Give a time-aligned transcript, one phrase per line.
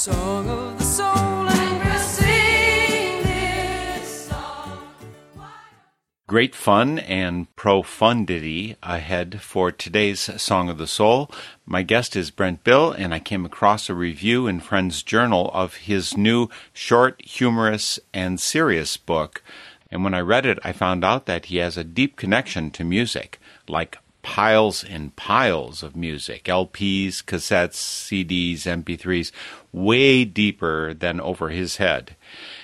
[0.00, 1.30] Song of the soul.
[6.26, 11.28] Great fun and profundity ahead for today's Song of the Soul.
[11.66, 15.74] My guest is Brent Bill, and I came across a review in Friends Journal of
[15.74, 19.42] his new short, humorous, and serious book.
[19.90, 22.84] And when I read it, I found out that he has a deep connection to
[22.84, 29.32] music, like piles and piles of music LPs, cassettes, CDs, MP3s,
[29.72, 32.16] way deeper than over his head.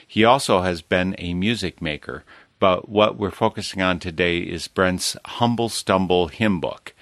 [0.06, 2.24] He also has been a music maker,
[2.58, 6.94] but what we're focusing on today is Brent's Humble Stumble hymn book.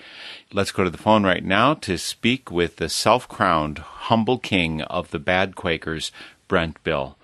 [0.53, 4.83] Let's go to the phone right now to speak with the self crowned humble king
[4.83, 6.13] of the bad Quakers,
[6.49, 7.17] Brent Bill.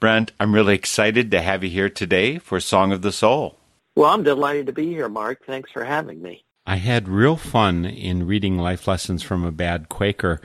[0.00, 3.58] Brent, I'm really excited to have you here today for Song of the Soul.
[3.96, 5.46] Well, I'm delighted to be here, Mark.
[5.46, 6.43] Thanks for having me.
[6.66, 10.40] I had real fun in reading Life Lessons from a Bad Quaker.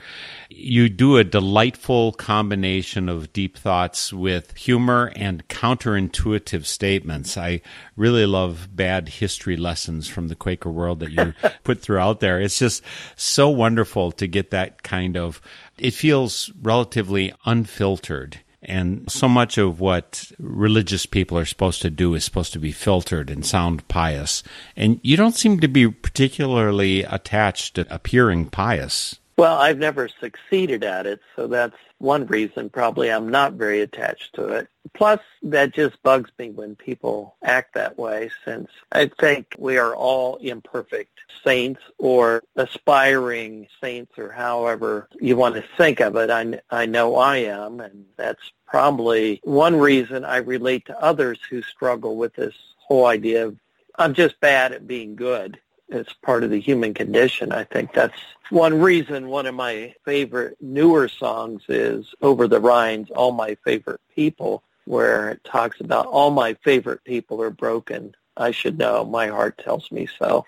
[0.50, 7.38] You do a delightful combination of deep thoughts with humor and counterintuitive statements.
[7.38, 7.62] I
[7.96, 11.32] really love bad history lessons from the Quaker world that you
[11.64, 12.38] put throughout there.
[12.38, 12.82] It's just
[13.16, 15.40] so wonderful to get that kind of,
[15.78, 18.40] it feels relatively unfiltered.
[18.62, 22.72] And so much of what religious people are supposed to do is supposed to be
[22.72, 24.42] filtered and sound pious.
[24.76, 29.19] And you don't seem to be particularly attached to appearing pious.
[29.40, 34.34] Well, I've never succeeded at it, so that's one reason probably I'm not very attached
[34.34, 34.68] to it.
[34.92, 39.96] Plus, that just bugs me when people act that way since I think we are
[39.96, 46.28] all imperfect saints or aspiring saints or however you want to think of it.
[46.28, 51.62] I, I know I am, and that's probably one reason I relate to others who
[51.62, 53.56] struggle with this whole idea of
[53.96, 55.58] I'm just bad at being good.
[55.90, 57.52] It's part of the human condition.
[57.52, 58.18] I think that's
[58.50, 64.00] one reason one of my favorite newer songs is Over the Rhine's All My Favorite
[64.14, 68.14] People, where it talks about all my favorite people are broken.
[68.36, 69.04] I should know.
[69.04, 70.46] My heart tells me so.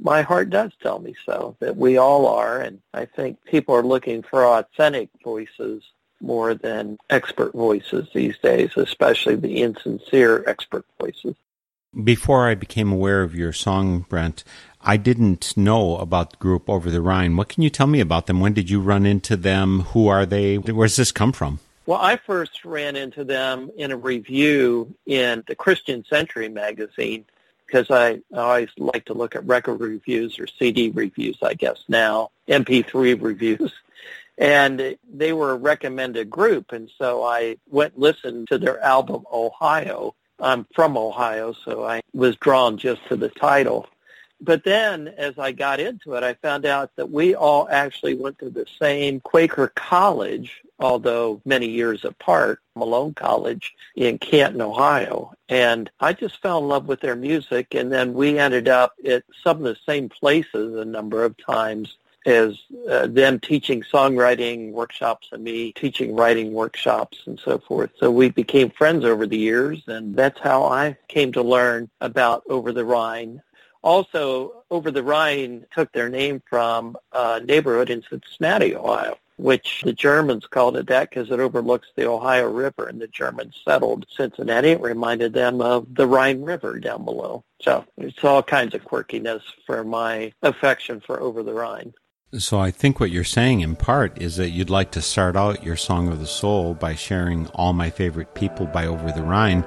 [0.00, 2.60] My heart does tell me so, that we all are.
[2.60, 5.82] And I think people are looking for authentic voices
[6.20, 11.34] more than expert voices these days, especially the insincere expert voices.
[12.04, 14.44] Before I became aware of your song, Brent,
[14.84, 17.36] I didn't know about the group Over the Rhine.
[17.36, 18.40] What can you tell me about them?
[18.40, 19.80] When did you run into them?
[19.92, 20.58] Who are they?
[20.58, 21.60] Where's this come from?
[21.86, 27.24] Well, I first ran into them in a review in the Christian Century magazine
[27.66, 32.30] because I always like to look at record reviews or CD reviews, I guess now,
[32.48, 33.72] MP3 reviews.
[34.38, 40.14] And they were a recommended group, and so I went listened to their album Ohio.
[40.40, 43.86] I'm from Ohio, so I was drawn just to the title.
[44.44, 48.40] But then as I got into it, I found out that we all actually went
[48.40, 55.32] to the same Quaker college, although many years apart, Malone College in Canton, Ohio.
[55.48, 57.74] And I just fell in love with their music.
[57.74, 61.96] And then we ended up at some of the same places a number of times
[62.26, 67.90] as uh, them teaching songwriting workshops and me teaching writing workshops and so forth.
[67.98, 72.42] So we became friends over the years, and that's how I came to learn about
[72.48, 73.42] Over the Rhine.
[73.82, 79.92] Also, Over the Rhine took their name from a neighborhood in Cincinnati, Ohio, which the
[79.92, 84.70] Germans called it that because it overlooks the Ohio River, and the Germans settled Cincinnati.
[84.70, 87.42] It reminded them of the Rhine River down below.
[87.60, 91.92] So it's all kinds of quirkiness for my affection for Over the Rhine.
[92.38, 95.64] So I think what you're saying in part is that you'd like to start out
[95.64, 99.66] your Song of the Soul by sharing All My Favorite People by Over the Rhine.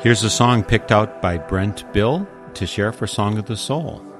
[0.00, 4.11] Here's a song picked out by Brent Bill to share for Song of the Soul.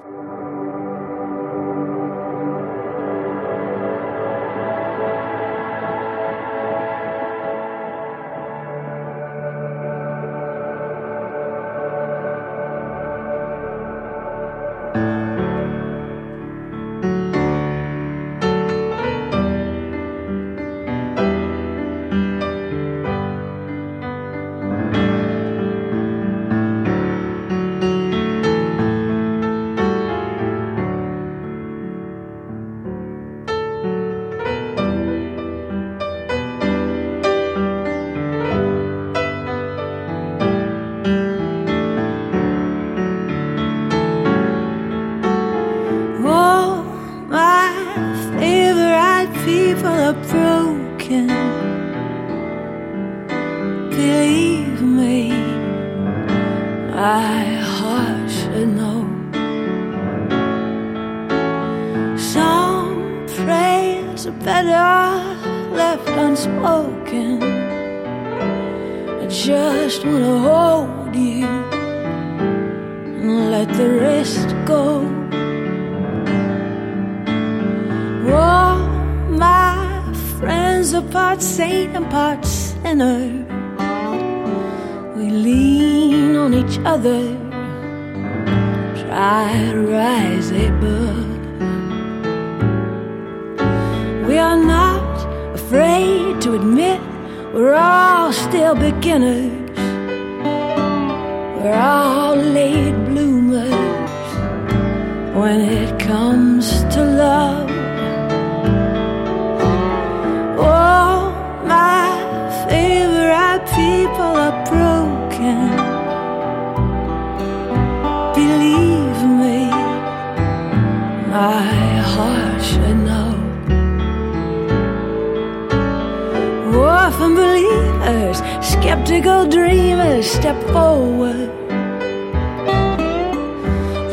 [128.83, 131.49] Skeptical dreamers, step forward.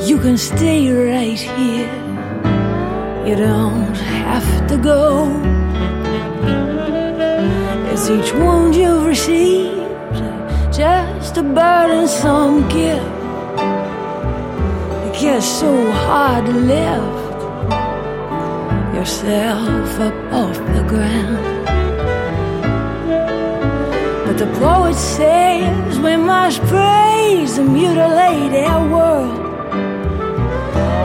[0.07, 1.91] You can stay right here.
[3.25, 5.25] You don't have to go.
[7.93, 9.81] Is each wound you've received
[10.71, 13.09] just a burdensome gift?
[15.07, 17.41] It gets so hard to lift
[18.95, 21.58] yourself up off the ground.
[24.49, 29.37] The poet says we must praise and mutilate our world.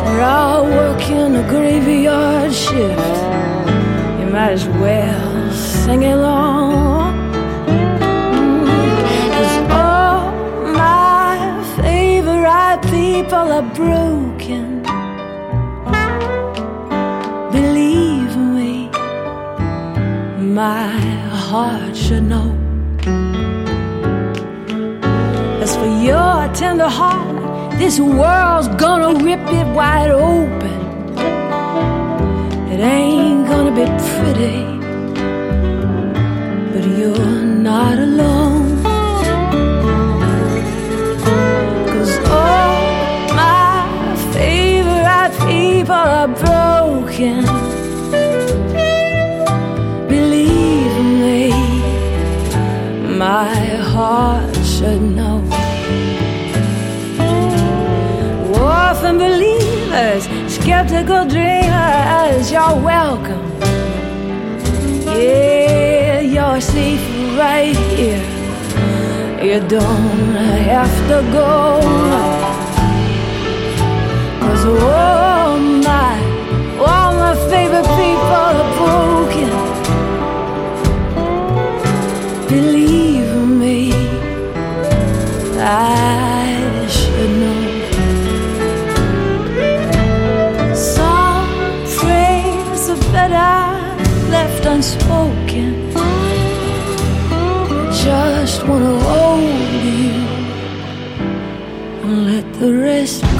[0.06, 3.16] We're all working a graveyard shift.
[4.18, 7.12] You might as well sing along.
[7.66, 9.30] Mm-hmm.
[9.34, 10.32] Cause all
[10.72, 11.36] my
[11.76, 14.82] favorite people are broken.
[17.52, 18.88] Believe me,
[20.40, 20.88] my
[21.48, 22.63] heart should know.
[26.64, 30.78] Tender heart, this world's gonna rip it wide open.
[32.72, 34.60] It ain't gonna be pretty,
[36.72, 38.68] but you're not alone.
[41.90, 42.76] Cause all
[43.42, 43.72] my
[44.36, 47.42] favorite people are broken.
[50.14, 51.40] Believe me,
[53.24, 53.54] my
[53.92, 55.53] heart should know.
[59.14, 63.44] Orphan believers, skeptical dreamers, you're welcome.
[65.06, 67.00] Yeah, you're safe
[67.38, 68.22] right here.
[69.42, 70.34] You don't
[70.66, 71.80] have to go.
[74.40, 76.18] Cause all my,
[76.78, 79.50] all my favorite people are broken.
[82.48, 83.92] Believe me,
[85.60, 86.23] I
[98.64, 100.12] Just wanna hold you
[102.02, 103.33] and let the rest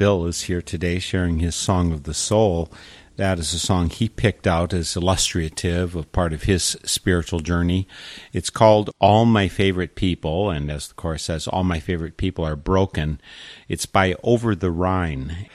[0.00, 2.72] Bill is here today sharing his Song of the Soul.
[3.16, 7.86] That is a song he picked out as illustrative of part of his spiritual journey.
[8.32, 12.46] It's called All My Favorite People, and as the chorus says, All My Favorite People
[12.46, 13.20] Are Broken.
[13.68, 15.50] It's by Over the Rhine.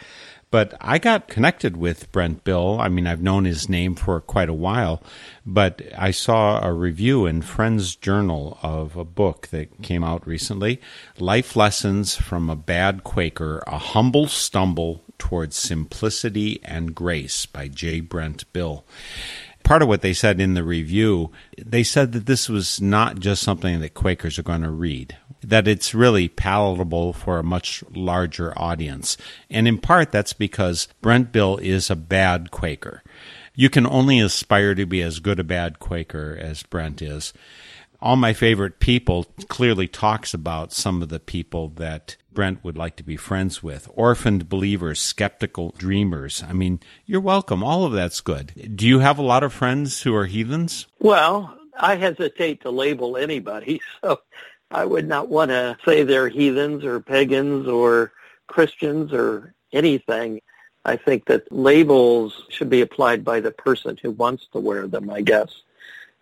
[0.52, 2.80] But I got connected with Brent Bill.
[2.80, 5.04] I mean, I've known his name for quite a while,
[5.46, 10.80] but I saw a review in Friends Journal of a book that came out recently
[11.20, 18.00] Life Lessons from a Bad Quaker A Humble Stumble Towards Simplicity and Grace by J.
[18.00, 18.86] Brent Bill
[19.66, 23.44] part of what they said in the review, they said that this was not just
[23.44, 25.18] something that Quakers are going to read
[25.50, 29.18] that it's really palatable for a much larger audience.
[29.50, 33.04] And in part, that's because Brent Bill is a bad Quaker.
[33.54, 37.34] You can only aspire to be as good a bad Quaker as Brent is.
[38.02, 42.98] All My Favorite People clearly talks about some of the people that Brent would like
[42.98, 43.90] to be friends with.
[43.94, 46.44] Orphaned believers, skeptical dreamers.
[46.48, 47.64] I mean, you're welcome.
[47.64, 48.74] All of that's good.
[48.75, 50.86] Do you have a lot of friends who are heathens?
[51.00, 54.20] Well, I hesitate to label anybody, so
[54.75, 58.12] I would not want to say they're heathens or pagans or
[58.48, 60.41] Christians or anything.
[60.84, 65.10] I think that labels should be applied by the person who wants to wear them,
[65.10, 65.62] I guess.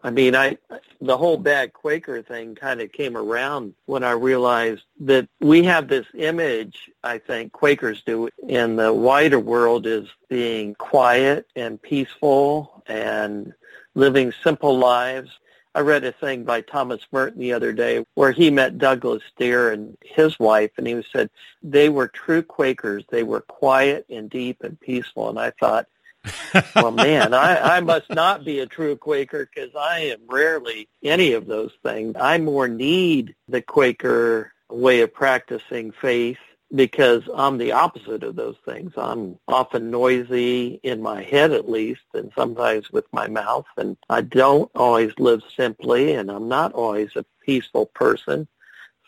[0.04, 0.60] I mean, I
[1.02, 5.88] the whole bad Quaker thing kind of came around when I realized that we have
[5.88, 12.84] this image, I think Quakers do in the wider world as being quiet and peaceful
[12.86, 13.54] and
[13.96, 15.32] living simple lives.
[15.76, 19.72] I read a thing by Thomas Merton the other day where he met Douglas Steere
[19.72, 21.30] and his wife, and he said
[21.64, 23.04] they were true Quakers.
[23.10, 25.30] They were quiet and deep and peaceful.
[25.30, 25.88] And I thought,
[26.76, 31.34] well, man, I, I must not be a true Quaker because I am rarely any
[31.34, 32.16] of those things.
[32.20, 36.38] I more need the Quaker way of practicing faith
[36.76, 38.94] because I'm the opposite of those things.
[38.98, 44.22] I'm often noisy in my head at least and sometimes with my mouth and I
[44.22, 48.48] don't always live simply and I'm not always a peaceful person,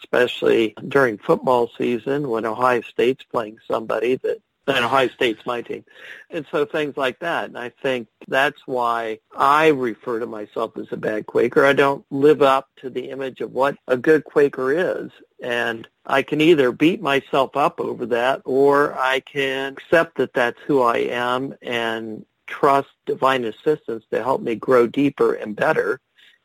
[0.04, 5.84] especially during football season when Ohio State's playing somebody that and Ohio State's my team.
[6.30, 7.46] And so things like that.
[7.46, 11.66] And I think that's why I refer to myself as a bad Quaker.
[11.66, 15.12] I don't live up to the image of what a good Quaker is.
[15.42, 20.60] And I can either beat myself up over that or I can accept that that's
[20.66, 26.00] who I am and trust divine assistance to help me grow deeper and better,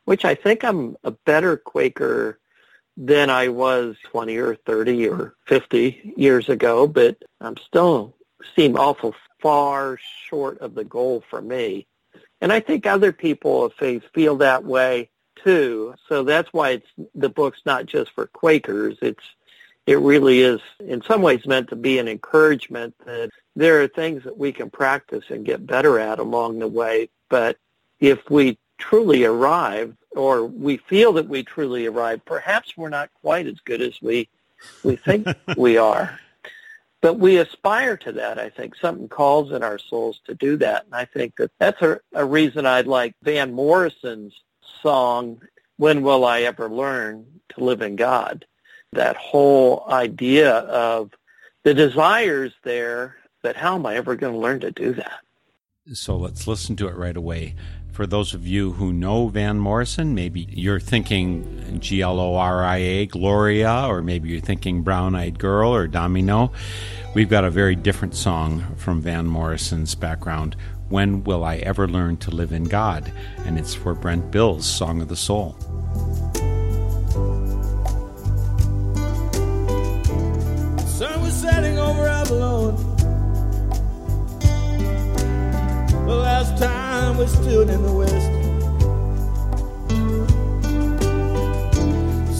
[0.05, 2.39] which I think I'm a better Quaker
[2.97, 8.15] than I was 20 or 30 or 50 years ago, but I'm still
[8.55, 11.87] seem awful far short of the goal for me.
[12.41, 15.09] And I think other people of faith feel that way
[15.43, 15.95] too.
[16.07, 18.97] So that's why it's the book's not just for Quakers.
[19.01, 19.23] It's
[19.87, 24.23] it really is in some ways meant to be an encouragement that there are things
[24.23, 27.09] that we can practice and get better at along the way.
[27.29, 27.57] But
[27.99, 33.47] if we truly arrive or we feel that we truly arrive, perhaps we're not quite
[33.47, 34.27] as good as we
[34.83, 36.19] we think we are.
[37.01, 38.75] But we aspire to that, I think.
[38.75, 40.85] Something calls in our souls to do that.
[40.85, 44.33] And I think that that's a, a reason I'd like Van Morrison's
[44.83, 45.41] song,
[45.77, 48.45] When Will I Ever Learn to Live in God?
[48.93, 51.11] That whole idea of
[51.63, 55.21] the desires there, but how am I ever going to learn to do that?
[55.93, 57.55] So let's listen to it right away.
[57.91, 62.63] For those of you who know Van Morrison, maybe you're thinking G L O R
[62.63, 66.51] I A, Gloria, or maybe you're thinking Brown Eyed Girl or Domino.
[67.13, 70.55] We've got a very different song from Van Morrison's background.
[70.87, 73.11] When Will I Ever Learn to Live in God?
[73.45, 75.57] And it's for Brent Bill's Song of the Soul.
[80.87, 82.90] Sun was setting over Avalon.
[86.11, 88.31] Last time we stood in the west.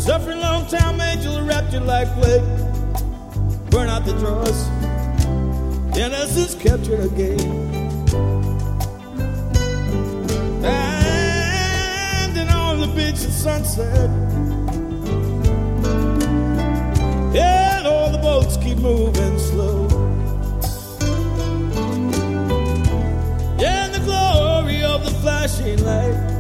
[0.05, 2.43] Suffering long time angel wrapped you like flake.
[3.69, 4.67] Burn out the dross.
[5.97, 7.39] Innocence captured again.
[10.65, 14.09] And on the beach at sunset.
[17.33, 19.80] Yeah, all the boats keep moving slow.
[25.61, 26.30] Flashing light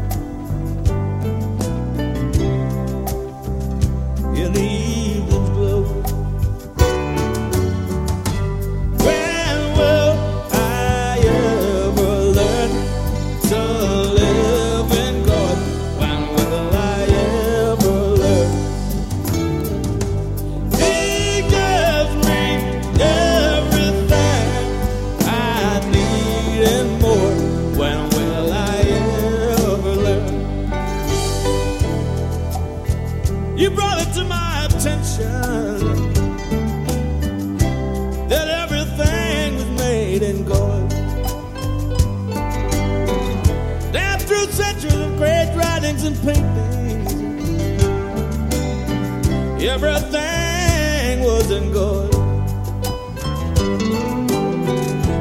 [49.83, 52.13] Everything wasn't good.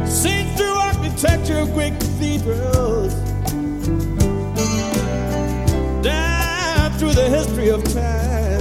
[0.06, 3.14] Seen through architecture of great cathedrals.
[6.02, 8.60] Down through the history of time.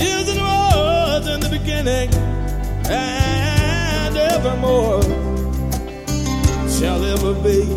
[0.00, 2.12] Is and was in the beginning
[2.90, 5.02] and evermore
[6.68, 7.73] shall ever be.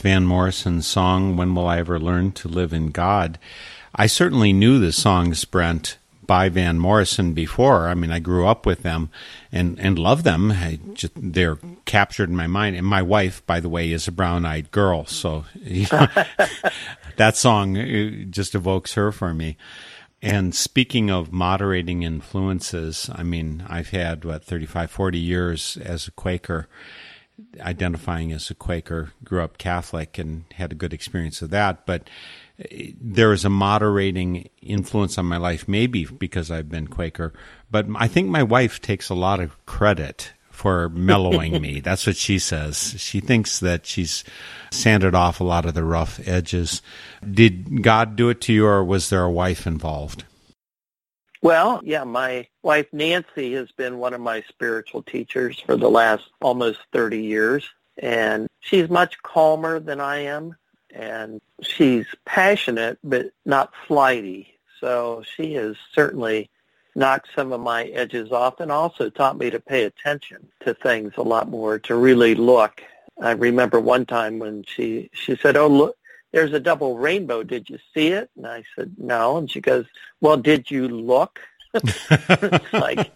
[0.00, 3.38] Van Morrison's song, When Will I Ever Learn to Live in God?
[3.94, 7.88] I certainly knew the songs, Brent, by Van Morrison before.
[7.88, 9.10] I mean, I grew up with them
[9.52, 10.54] and, and love them.
[10.94, 12.76] Just, they're captured in my mind.
[12.76, 15.04] And my wife, by the way, is a brown eyed girl.
[15.04, 16.06] So you know,
[17.16, 19.56] that song uh, just evokes her for me.
[20.22, 26.10] And speaking of moderating influences, I mean, I've had, what, 35, 40 years as a
[26.10, 26.68] Quaker
[27.60, 31.86] identifying as a Quaker, grew up Catholic and had a good experience of that.
[31.86, 32.08] But
[32.70, 37.32] eh, there is a moderating influence on my life, maybe because I've been Quaker.
[37.70, 41.80] But I think my wife takes a lot of credit for mellowing me.
[41.84, 42.94] That's what she says.
[42.98, 44.24] She thinks that she's
[44.70, 46.82] sanded off a lot of the rough edges.
[47.28, 50.24] Did God do it to you, or was there a wife involved?
[51.42, 56.24] Well, yeah, my wife Nancy has been one of my spiritual teachers for the last
[56.42, 57.68] almost 30 years.
[57.98, 60.56] And she's much calmer than I am.
[60.90, 64.54] And she's passionate, but not flighty.
[64.80, 66.50] So she has certainly
[66.94, 71.12] knocked some of my edges off and also taught me to pay attention to things
[71.16, 72.82] a lot more, to really look
[73.20, 75.96] I remember one time when she she said, "Oh, look,
[76.32, 77.42] there's a double rainbow.
[77.42, 79.86] Did you see it?" And I said, "No." And she goes,
[80.20, 81.40] "Well, did you look?"
[81.74, 83.12] it's like,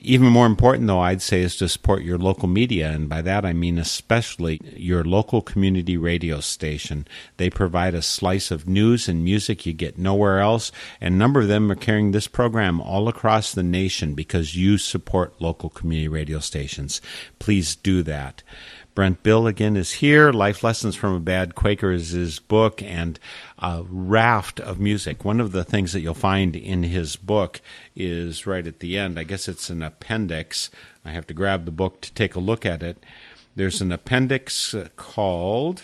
[0.04, 2.90] Even more important, though, I'd say, is to support your local media.
[2.90, 7.06] And by that, I mean especially your local community radio station.
[7.36, 10.72] They provide a slice of news and music you get nowhere else.
[11.00, 14.76] And a number of them are carrying this program all across the nation because you
[14.76, 17.00] support local community radio stations.
[17.38, 18.42] Please do that.
[18.94, 20.32] Brent Bill again is here.
[20.32, 23.18] Life Lessons from a Bad Quaker is his book and
[23.58, 25.24] a raft of music.
[25.24, 27.62] One of the things that you'll find in his book
[27.96, 29.18] is right at the end.
[29.18, 30.68] I guess it's an appendix.
[31.06, 33.02] I have to grab the book to take a look at it.
[33.56, 35.82] There's an appendix uh, called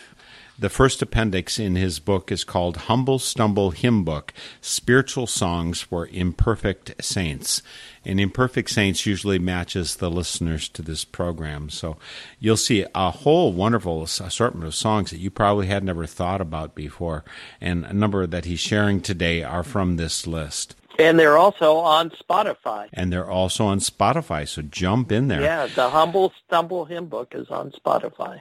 [0.61, 6.09] the first appendix in his book is called Humble Stumble Hymn Book Spiritual Songs for
[6.09, 7.63] Imperfect Saints.
[8.05, 11.69] And Imperfect Saints usually matches the listeners to this program.
[11.71, 11.97] So
[12.39, 16.75] you'll see a whole wonderful assortment of songs that you probably had never thought about
[16.75, 17.25] before.
[17.61, 20.75] And a number that he's sharing today are from this list.
[20.99, 22.89] And they're also on Spotify.
[22.93, 25.41] And they're also on Spotify, so jump in there.
[25.41, 28.41] Yeah, the Humble Stumble Hymn Book is on Spotify.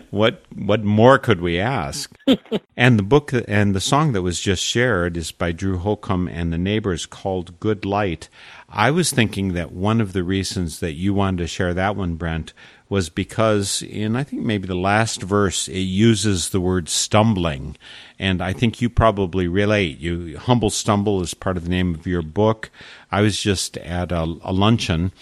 [0.10, 2.16] what what more could we ask?
[2.76, 6.52] and the book and the song that was just shared is by Drew Holcomb and
[6.52, 8.30] the Neighbors called Good Light.
[8.70, 12.14] I was thinking that one of the reasons that you wanted to share that one,
[12.14, 12.54] Brent,
[12.90, 17.76] was because in I think maybe the last verse it uses the word stumbling,
[18.18, 20.00] and I think you probably relate.
[20.00, 22.68] You humble stumble is part of the name of your book.
[23.10, 25.12] I was just at a, a luncheon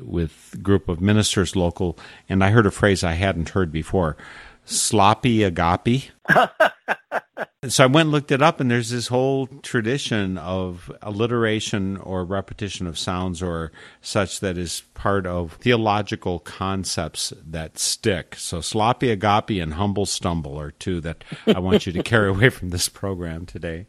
[0.00, 4.16] with a group of ministers local, and I heard a phrase I hadn't heard before:
[4.66, 6.10] sloppy agape.
[7.68, 12.24] so I went and looked it up, and there's this whole tradition of alliteration or
[12.24, 18.34] repetition of sounds or such that is part of theological concepts that stick.
[18.36, 22.50] So sloppy agape and humble stumble are two that I want you to carry away
[22.50, 23.86] from this program today.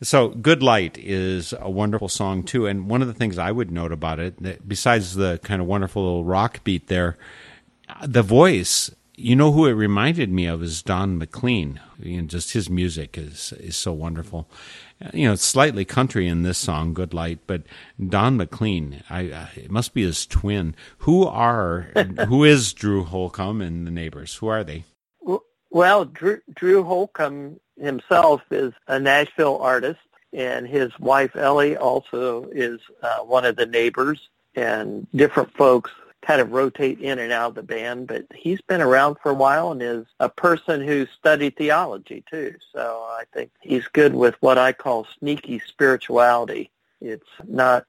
[0.00, 2.66] So, Good Light is a wonderful song, too.
[2.66, 6.04] And one of the things I would note about it, besides the kind of wonderful
[6.04, 7.16] little rock beat there,
[8.06, 11.80] the voice you know who it reminded me of is Don McLean.
[11.98, 14.48] You know, just his music is is so wonderful.
[15.12, 17.62] You know, it's slightly country in this song, "Good Light," but
[18.04, 20.74] Don McLean, I, I it must be his twin.
[20.98, 21.90] Who are
[22.28, 24.36] who is Drew Holcomb and the neighbors?
[24.36, 24.84] Who are they?
[25.70, 30.00] Well, Drew, Drew Holcomb himself is a Nashville artist,
[30.32, 34.20] and his wife Ellie also is uh, one of the neighbors,
[34.54, 35.90] and different folks
[36.28, 39.34] kind of rotate in and out of the band, but he's been around for a
[39.34, 42.54] while and is a person who studied theology too.
[42.70, 46.70] So I think he's good with what I call sneaky spirituality.
[47.00, 47.86] It's not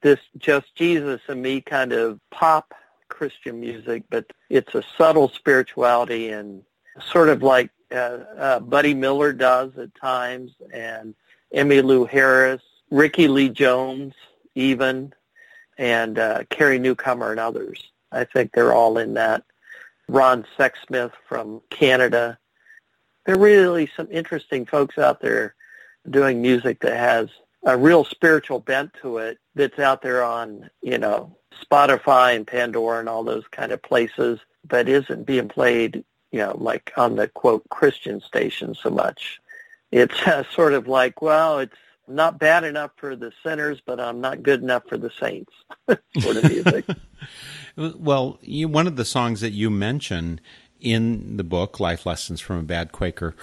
[0.00, 2.72] this just Jesus and me kind of pop
[3.08, 6.62] Christian music, but it's a subtle spirituality and
[6.98, 11.14] sort of like uh, uh, Buddy Miller does at times and
[11.54, 14.14] Emmylou Harris, Rickie Lee Jones
[14.54, 15.12] even
[15.78, 17.82] and uh, Carrie Newcomer and others.
[18.10, 19.44] I think they're all in that.
[20.08, 22.38] Ron Sexsmith from Canada.
[23.24, 25.54] There are really some interesting folks out there
[26.10, 27.28] doing music that has
[27.64, 32.98] a real spiritual bent to it that's out there on, you know, Spotify and Pandora
[32.98, 37.28] and all those kind of places, but isn't being played, you know, like on the
[37.28, 39.40] quote Christian station so much.
[39.92, 41.76] It's uh, sort of like, well, it's
[42.08, 45.52] not bad enough for the sinners, but I'm not good enough for the saints.
[46.20, 46.84] sort of music.
[47.76, 50.40] well, you, one of the songs that you mention
[50.82, 53.36] in the book, Life Lessons from a Bad Quaker,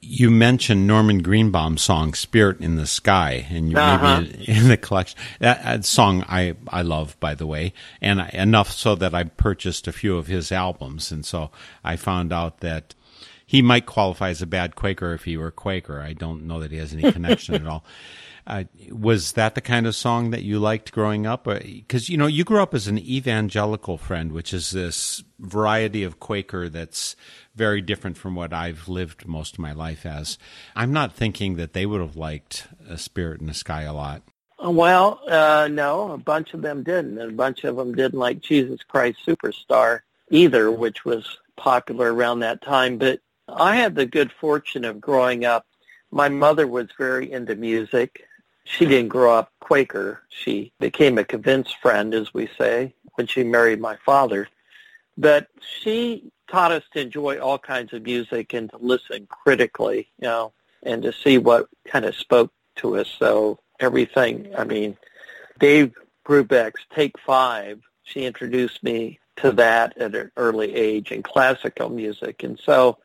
[0.00, 4.22] you mentioned Norman Greenbaum's song "Spirit in the Sky," and you uh-huh.
[4.22, 5.18] maybe in the collection.
[5.38, 9.24] That, that, song I I love, by the way, and I, enough so that I
[9.24, 11.50] purchased a few of his albums, and so
[11.84, 12.94] I found out that
[13.52, 16.00] he might qualify as a bad Quaker if he were a Quaker.
[16.00, 17.84] I don't know that he has any connection at all.
[18.44, 21.44] Uh, was that the kind of song that you liked growing up?
[21.44, 26.18] Because you know you grew up as an evangelical friend, which is this variety of
[26.18, 27.14] Quaker that's
[27.54, 30.38] very different from what I've lived most of my life as.
[30.74, 34.22] I'm not thinking that they would have liked "A Spirit in the Sky" a lot.
[34.58, 38.40] Well, uh, no, a bunch of them didn't, and a bunch of them didn't like
[38.40, 42.98] Jesus Christ Superstar either, which was popular around that time.
[42.98, 43.20] But
[43.56, 45.66] I had the good fortune of growing up.
[46.10, 48.24] My mother was very into music
[48.64, 50.22] she didn't grow up Quaker.
[50.28, 54.48] She became a convinced friend, as we say, when she married my father.
[55.18, 60.28] But she taught us to enjoy all kinds of music and to listen critically, you
[60.28, 63.08] know, and to see what kind of spoke to us.
[63.18, 64.96] So everything, I mean,
[65.58, 71.88] Dave Brubeck's Take Five, she introduced me to that at an early age in classical
[71.88, 72.42] music.
[72.42, 72.98] And so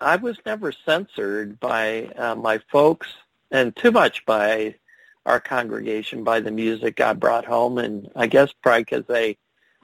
[0.00, 3.08] I was never censored by uh, my folks
[3.50, 4.74] and too much by
[5.24, 9.36] our congregation by the music I brought home, and I guess probably because they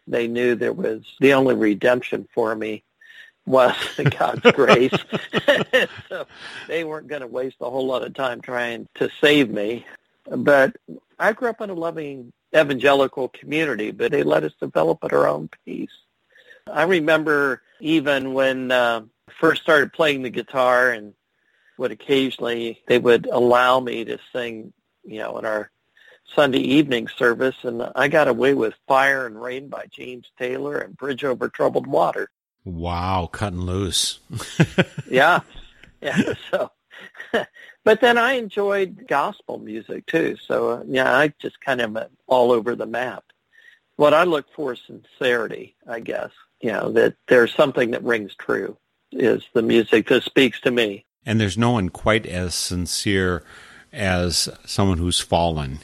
[0.06, 2.82] they knew there was the only redemption for me
[3.46, 3.74] was
[4.18, 4.94] God's grace.
[6.08, 6.26] so
[6.68, 9.86] they weren't going to waste a whole lot of time trying to save me.
[10.28, 10.76] But
[11.18, 15.26] I grew up in a loving evangelical community, but they let us develop at our
[15.26, 15.90] own pace.
[16.70, 19.02] I remember even when uh,
[19.40, 21.14] first started playing the guitar and
[21.78, 24.72] would occasionally they would allow me to sing
[25.04, 25.70] you know, in our
[26.34, 30.96] Sunday evening service, and I got away with Fire and Rain by James Taylor and
[30.96, 32.30] Bridge Over Troubled Water.
[32.64, 34.20] Wow, cutting loose.
[35.10, 35.40] yeah,
[36.00, 36.34] yeah.
[36.50, 36.70] So,
[37.84, 40.36] but then I enjoyed gospel music too.
[40.46, 43.24] So uh, yeah, I just kind of all over the map.
[43.96, 46.30] What I look for is sincerity, I guess.
[46.60, 48.76] You know that there's something that rings true
[49.12, 51.04] is the music that speaks to me.
[51.24, 53.44] And there's no one quite as sincere
[53.92, 55.78] as someone who's fallen.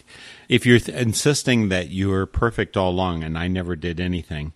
[0.49, 4.53] If you're th- insisting that you're perfect all along and I never did anything,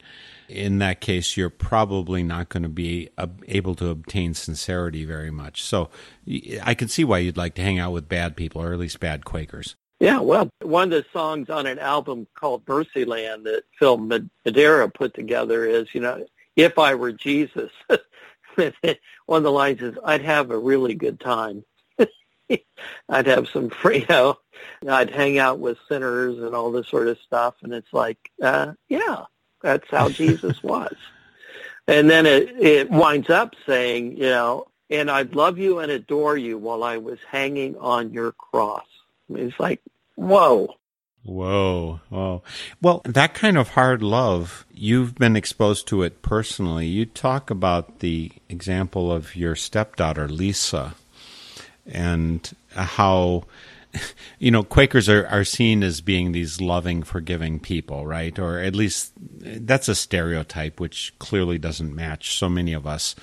[0.48, 5.30] in that case, you're probably not going to be uh, able to obtain sincerity very
[5.30, 5.62] much.
[5.62, 5.90] So
[6.62, 9.00] I can see why you'd like to hang out with bad people, or at least
[9.00, 9.76] bad Quakers.
[10.00, 13.98] Yeah, well, one of the songs on an album called Mercyland that Phil
[14.44, 17.70] Madeira put together is, you know, if I were Jesus.
[19.26, 21.64] one of the lines is, I'd have a really good time.
[23.08, 24.38] I'd have some free, you know,
[24.88, 27.54] I'd hang out with sinners and all this sort of stuff.
[27.62, 29.24] And it's like, uh, yeah,
[29.62, 30.94] that's how Jesus was.
[31.88, 36.36] And then it, it winds up saying, you know, and I'd love you and adore
[36.36, 38.86] you while I was hanging on your cross.
[39.28, 39.80] I mean, it's like,
[40.16, 40.76] whoa.
[41.24, 42.42] Whoa, whoa.
[42.80, 46.86] Well, that kind of hard love, you've been exposed to it personally.
[46.86, 50.96] You talk about the example of your stepdaughter, Lisa,
[51.86, 53.44] and how
[54.40, 58.36] you know Quakers are, are seen as being these loving, forgiving people, right?
[58.36, 63.14] Or at least that's a stereotype which clearly doesn't match so many of us.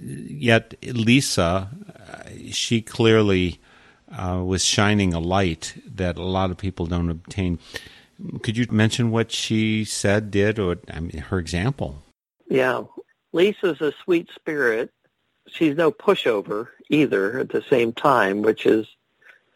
[0.00, 1.68] Yet Lisa,
[2.08, 3.60] uh, she clearly
[4.12, 7.58] uh, was shining a light that a lot of people don't obtain.
[8.42, 12.02] Could you mention what she said, did, or I mean, her example?
[12.48, 12.84] Yeah,
[13.32, 14.92] Lisa's a sweet spirit
[15.52, 18.86] she's no pushover either at the same time, which is,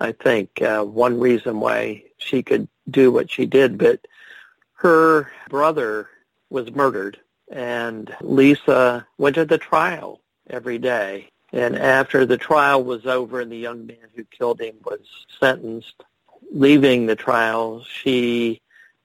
[0.01, 3.79] I think, uh, one reason why she could do what she did.
[3.79, 4.07] But
[4.75, 6.09] her brother
[6.51, 7.19] was murdered,
[7.51, 11.31] and Lisa went to the trial every day.
[11.57, 15.01] And after the trial was over and the young man who killed him was
[15.41, 16.05] sentenced,
[16.53, 18.61] leaving the trial, she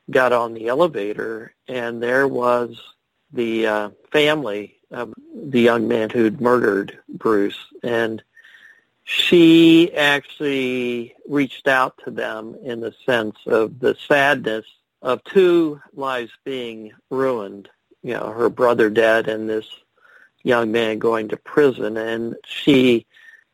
[0.10, 2.78] got on the elevator, and there was
[3.32, 8.22] the uh, family of the young man who'd murdered Bruce, and
[9.06, 14.66] she actually reached out to them in the sense of the sadness
[15.02, 17.70] of two lives being ruined.
[18.04, 19.70] You know, her brother dead and this
[20.44, 23.06] young man going to prison, and she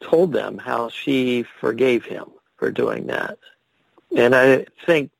[0.02, 2.26] told them how she forgave him
[2.58, 3.38] for doing that.
[4.16, 5.12] And I think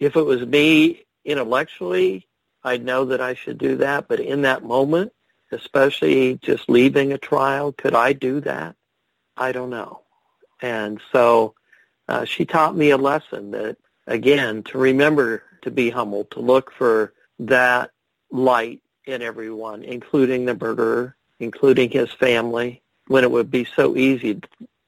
[0.00, 2.26] if it was me intellectually,
[2.62, 4.08] I'd know that I should do that.
[4.08, 5.12] But in that moment,
[5.54, 7.72] especially just leaving a trial.
[7.72, 8.76] Could I do that?
[9.36, 10.02] I don't know.
[10.60, 11.54] And so
[12.08, 16.72] uh, she taught me a lesson that, again, to remember to be humble, to look
[16.72, 17.90] for that
[18.30, 24.40] light in everyone, including the murderer, including his family, when it would be so easy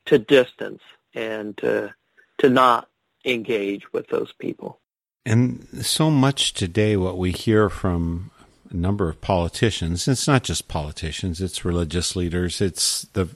[0.07, 0.83] to distance
[1.15, 1.95] and to,
[2.39, 2.89] to not
[3.25, 4.81] engage with those people.
[5.25, 8.31] And so much today, what we hear from
[8.71, 10.09] a number of politicians.
[10.09, 13.27] It's not just politicians, it's religious leaders, it's the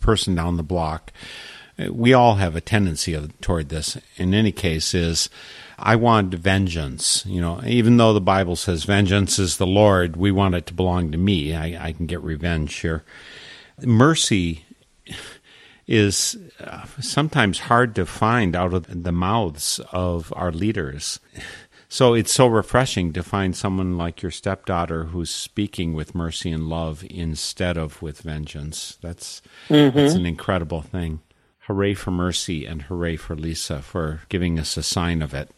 [0.00, 1.12] person down the block.
[1.88, 3.96] We all have a tendency of, toward this.
[4.16, 5.30] In any case, is
[5.80, 7.24] I want vengeance.
[7.26, 10.74] You know, even though the Bible says vengeance is the Lord, we want it to
[10.74, 11.54] belong to me.
[11.54, 13.04] I, I can get revenge here.
[13.80, 14.64] Mercy
[15.86, 21.18] is uh, sometimes hard to find out of the mouths of our leaders.
[21.92, 26.68] So it's so refreshing to find someone like your stepdaughter who's speaking with mercy and
[26.68, 28.96] love instead of with vengeance.
[29.02, 29.96] That's mm-hmm.
[29.98, 31.20] that's an incredible thing.
[31.66, 35.50] Hooray for mercy and hooray for Lisa for giving us a sign of it.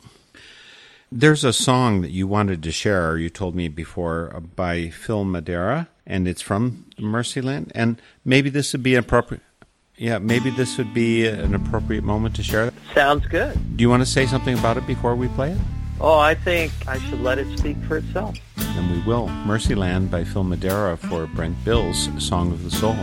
[1.14, 5.24] There's a song that you wanted to share, you told me before, uh, by Phil
[5.24, 7.70] Madeira, and it's from Mercyland.
[7.74, 9.42] And maybe this would be appropriate.
[9.98, 12.74] Yeah, maybe this would be an appropriate moment to share it.
[12.94, 13.76] Sounds good.
[13.76, 15.58] Do you want to say something about it before we play it?
[16.00, 18.38] Oh, I think I should let it speak for itself.
[18.56, 19.28] And we will.
[19.44, 22.96] Mercyland by Phil Madeira for Brent Bill's Song of the Soul.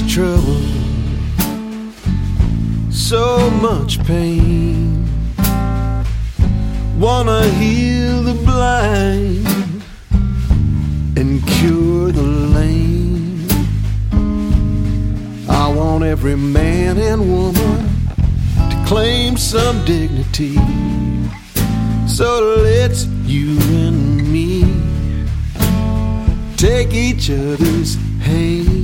[0.00, 0.60] Much trouble,
[2.90, 5.04] so much pain.
[6.98, 9.46] Wanna heal the blind
[11.16, 13.48] and cure the lame.
[15.48, 17.88] I want every man and woman
[18.70, 20.56] to claim some dignity.
[22.06, 24.64] So let's you and me
[26.56, 28.77] take each other's hand.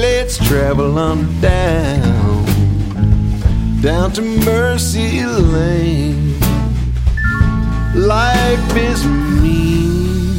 [0.00, 2.44] Let's travel on down,
[3.82, 6.38] down to Mercyland.
[7.96, 9.04] Life is
[9.42, 10.38] mean,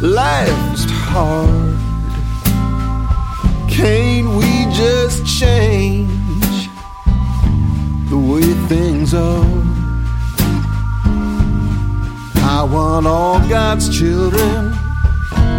[0.00, 1.76] life's hard.
[3.68, 6.70] Can't we just change
[8.08, 9.44] the way things are?
[12.56, 14.72] I want all God's children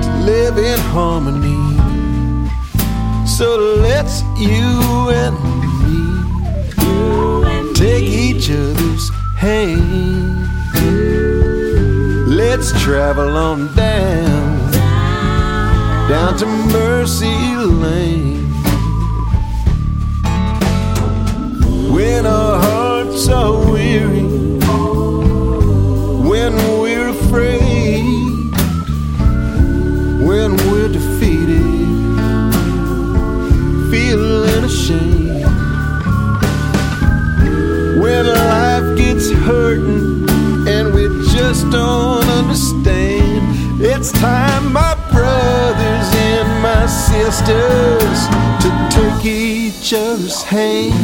[0.02, 1.59] to live in harmony.
[3.40, 5.34] So let's you and
[5.88, 10.46] me take each other's hand.
[12.28, 14.72] Let's travel on down,
[16.10, 18.44] down to Mercyland.
[21.94, 24.28] When our hearts are weary,
[26.30, 28.52] when we're afraid,
[30.28, 31.59] when we're defeated
[50.52, 50.99] other's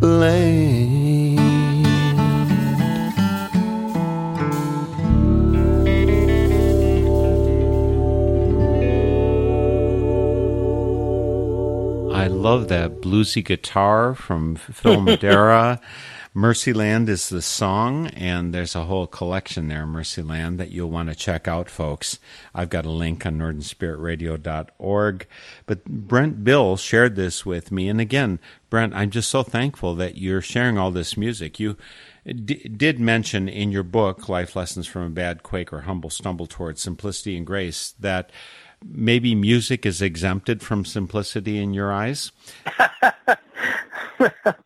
[0.00, 1.38] lane.
[12.12, 15.80] I love that bluesy guitar from Phil Madeira.
[16.32, 21.14] Mercyland is the song, and there's a whole collection there, Mercyland, that you'll want to
[21.16, 22.20] check out, folks.
[22.54, 25.26] I've got a link on northernspiritradio.org.
[25.66, 30.18] But Brent Bill shared this with me, and again, Brent, I'm just so thankful that
[30.18, 31.58] you're sharing all this music.
[31.58, 31.76] You
[32.24, 36.80] d- did mention in your book, Life Lessons from a Bad Quaker, Humble Stumble Towards
[36.80, 38.30] Simplicity and Grace, that
[38.84, 42.32] maybe music is exempted from simplicity in your eyes.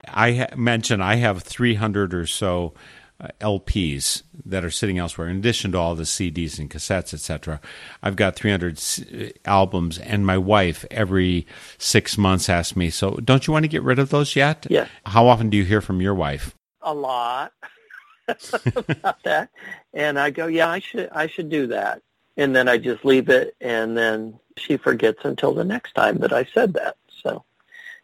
[0.08, 2.74] I ha- mentioned I have 300 or so
[3.20, 7.60] uh, LPs that are sitting elsewhere, in addition to all the CDs and cassettes, etc.
[8.02, 11.46] I've got 300 c- uh, albums, and my wife every
[11.78, 14.88] six months asks me, "So, don't you want to get rid of those yet?" Yes.
[15.06, 16.56] How often do you hear from your wife?
[16.82, 17.52] A lot
[18.28, 19.50] about that,
[19.92, 22.02] and I go, "Yeah, I should, I should do that."
[22.36, 26.32] And then I just leave it, and then she forgets until the next time that
[26.32, 26.96] I said that.
[27.22, 27.44] So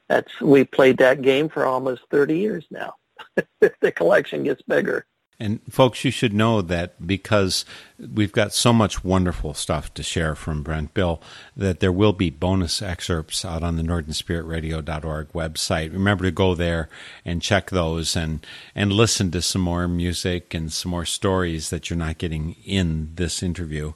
[0.08, 2.94] that's we played that game for almost 30 years now.
[3.80, 5.06] the collection gets bigger.
[5.40, 7.64] And folks, you should know that because
[7.98, 11.22] we've got so much wonderful stuff to share from Brent Bill,
[11.56, 15.92] that there will be bonus excerpts out on the NorthernSpiritRadio.org website.
[15.94, 16.90] Remember to go there
[17.24, 21.88] and check those and, and listen to some more music and some more stories that
[21.88, 23.94] you're not getting in this interview.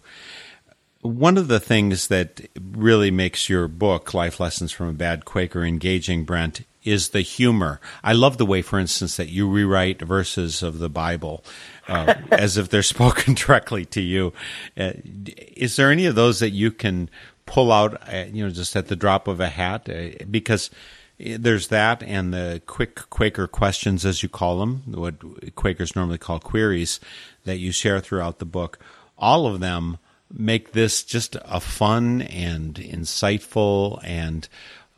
[1.05, 5.62] One of the things that really makes your book, Life Lessons from a Bad Quaker,
[5.62, 7.78] engaging, Brent, is the humor.
[8.02, 11.44] I love the way, for instance, that you rewrite verses of the Bible
[11.88, 14.32] uh, as if they're spoken directly to you.
[14.78, 14.92] Uh,
[15.55, 17.11] is there any of those that you can
[17.44, 19.86] pull out, uh, you know, just at the drop of a hat?
[19.90, 20.70] Uh, because
[21.18, 26.40] there's that and the quick Quaker questions, as you call them, what Quakers normally call
[26.40, 26.98] queries,
[27.44, 28.78] that you share throughout the book.
[29.18, 29.98] All of them
[30.37, 34.49] make this just a fun and insightful and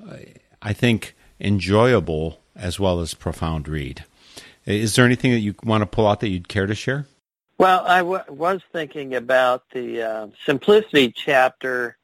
[0.09, 0.17] uh,
[0.63, 4.05] I think enjoyable as well as profound read.
[4.65, 7.07] Is there anything that you want to pull out that you'd care to share?
[7.59, 11.97] Well, I w- was thinking about the uh, simplicity chapter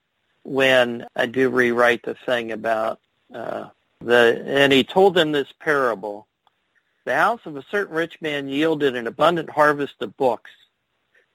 [0.45, 3.01] when I do rewrite the thing about
[3.35, 3.67] uh,
[4.01, 6.27] the, and he told them this parable.
[7.05, 10.51] The house of a certain rich man yielded an abundant harvest of books.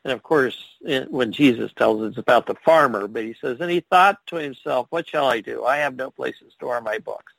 [0.07, 0.57] And of course,
[1.09, 4.37] when Jesus tells us it's about the farmer, but he says, and he thought to
[4.37, 5.65] himself, what shall I do?
[5.65, 7.33] I have no place to store my books.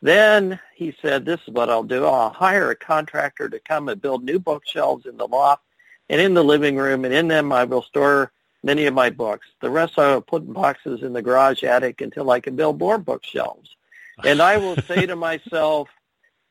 [0.00, 2.04] Then he said, this is what I'll do.
[2.04, 5.62] I'll hire a contractor to come and build new bookshelves in the loft
[6.08, 8.32] and in the living room, and in them I will store
[8.64, 9.46] many of my books.
[9.60, 12.80] The rest I will put in boxes in the garage attic until I can build
[12.80, 13.76] more bookshelves.
[14.24, 15.88] And I will say to myself,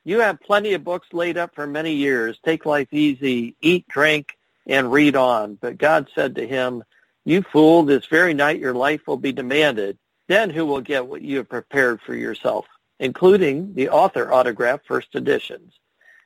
[0.05, 2.39] you have plenty of books laid up for many years.
[2.45, 4.37] Take life easy, eat, drink,
[4.67, 5.55] and read on.
[5.55, 6.83] But God said to him,
[7.25, 9.97] you fool, this very night your life will be demanded.
[10.27, 12.65] Then who will get what you have prepared for yourself?
[13.01, 15.73] including the author autograph first editions.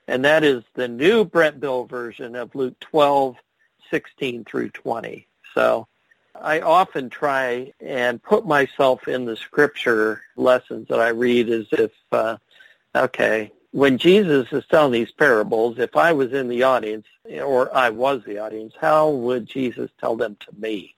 [0.07, 3.37] And that is the new Brent Bill version of Luke 12,
[3.89, 5.25] 16 through 20.
[5.55, 5.87] So
[6.39, 11.91] I often try and put myself in the scripture lessons that I read as if,
[12.11, 12.37] uh,
[12.93, 17.89] okay, when Jesus is telling these parables, if I was in the audience or I
[17.89, 20.95] was the audience, how would Jesus tell them to me?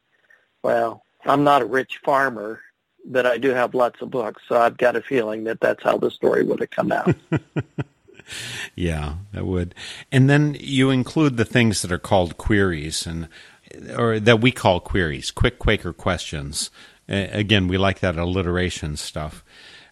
[0.63, 2.61] Well, I'm not a rich farmer
[3.07, 5.97] but I do have lots of books, so I've got a feeling that that's how
[5.97, 7.15] the story would have come out.
[8.75, 9.73] yeah, that would.
[10.11, 13.29] And then you include the things that are called queries and
[13.97, 16.69] or that we call queries, quick Quaker questions.
[17.07, 19.43] Again, we like that alliteration stuff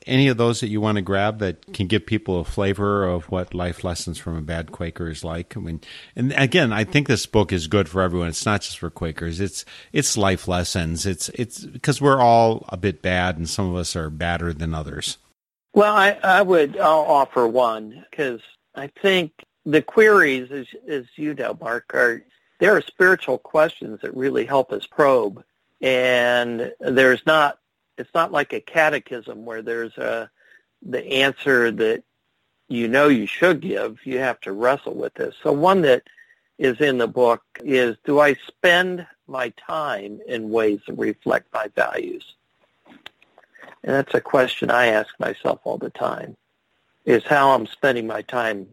[0.06, 3.26] any of those that you want to grab that can give people a flavor of
[3.26, 5.58] what life lessons from a bad Quaker is like?
[5.58, 5.82] I mean,
[6.16, 8.28] and again, I think this book is good for everyone.
[8.28, 9.40] It's not just for Quakers.
[9.40, 11.06] It's it's life lessons.
[11.06, 14.74] It's it's because we're all a bit bad, and some of us are badder than
[14.74, 15.18] others.
[15.74, 18.42] Well, I, I would I'll offer one because
[18.76, 19.34] I think
[19.66, 22.24] the queries, as as you know, Mark, are
[22.60, 25.44] there are spiritual questions that really help us probe,
[25.82, 27.60] and there's not
[27.98, 30.30] it's not like a catechism where there's a
[30.82, 32.04] the answer that
[32.68, 34.00] you know you should give.
[34.06, 35.36] You have to wrestle with this.
[35.42, 36.04] So one that
[36.58, 41.68] is in the book is do I spend my time in ways that reflect my
[41.76, 42.36] values?
[43.84, 46.36] And that's a question I ask myself all the time,
[47.06, 48.68] is how I'm spending my time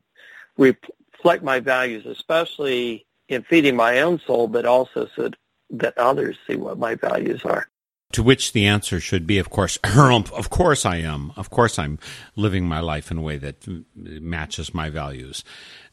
[0.56, 5.30] reflect my values, especially in feeding my own soul, but also so
[5.70, 7.68] that others see what my values are.
[8.12, 11.32] To which the answer should be, of course, of course I am.
[11.36, 11.98] Of course I'm
[12.36, 15.44] living my life in a way that matches my values.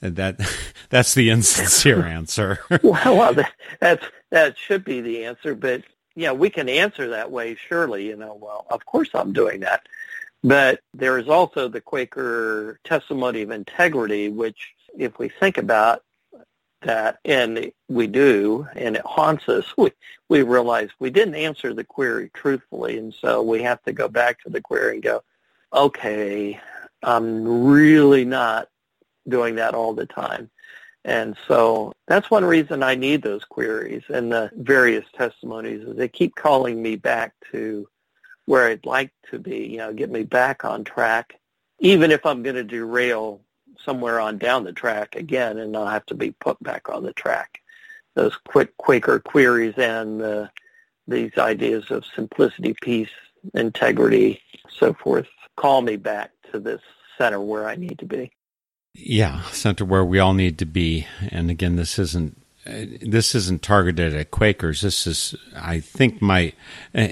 [0.02, 0.40] That
[0.90, 2.60] that's the insincere answer.
[2.84, 5.84] well, well that, that's that should be the answer, but
[6.16, 7.56] yeah, we can answer that way.
[7.56, 8.38] Surely, you know.
[8.40, 9.88] Well, of course I'm doing that,
[10.44, 16.04] But there is also the Quaker testimony of integrity, which if we think about
[16.82, 19.92] that, and we do, and it haunts us, we,
[20.30, 24.42] we realize we didn't answer the query truthfully, and so we have to go back
[24.42, 25.24] to the query and go,
[25.74, 26.60] okay,
[27.04, 28.70] I'm really not
[29.28, 30.50] doing that all the time.
[31.06, 36.10] And so that's one reason I need those queries and the various testimonies is they
[36.10, 37.88] keep calling me back to
[38.46, 41.40] where I'd like to be, you know, get me back on track,
[41.80, 43.42] even if I'm going to derail
[43.84, 47.14] somewhere on down the track again and I'll have to be put back on the
[47.14, 47.62] track.
[48.16, 50.48] Those quick Quaker queries and uh,
[51.08, 53.10] these ideas of simplicity, peace,
[53.54, 56.82] integrity, so forth, call me back to this
[57.18, 58.32] center where I need to be.
[58.94, 61.08] Yeah, center where we all need to be.
[61.30, 64.82] And again, this isn't this isn't targeted at Quakers.
[64.82, 66.54] This is, I think, my
[66.94, 67.10] uh,